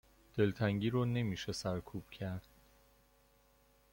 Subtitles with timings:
[0.37, 2.47] دلتنگی رو نمی شه سرکوب کرد